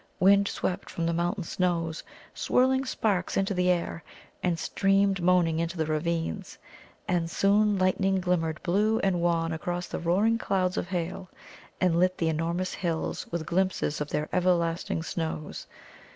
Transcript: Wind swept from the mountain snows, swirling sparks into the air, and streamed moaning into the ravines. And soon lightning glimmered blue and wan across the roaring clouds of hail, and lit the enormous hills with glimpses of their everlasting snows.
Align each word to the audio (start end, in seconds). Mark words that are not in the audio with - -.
Wind 0.19 0.47
swept 0.47 0.89
from 0.89 1.05
the 1.05 1.13
mountain 1.13 1.43
snows, 1.43 2.01
swirling 2.33 2.85
sparks 2.85 3.37
into 3.37 3.53
the 3.53 3.69
air, 3.69 4.03
and 4.41 4.57
streamed 4.57 5.21
moaning 5.21 5.59
into 5.59 5.77
the 5.77 5.85
ravines. 5.85 6.57
And 7.07 7.29
soon 7.29 7.77
lightning 7.77 8.19
glimmered 8.19 8.63
blue 8.63 8.97
and 9.01 9.21
wan 9.21 9.53
across 9.53 9.85
the 9.85 9.99
roaring 9.99 10.39
clouds 10.39 10.75
of 10.75 10.87
hail, 10.87 11.29
and 11.79 11.99
lit 11.99 12.17
the 12.17 12.29
enormous 12.29 12.73
hills 12.73 13.27
with 13.31 13.45
glimpses 13.45 14.01
of 14.01 14.09
their 14.09 14.27
everlasting 14.33 15.03
snows. 15.03 15.67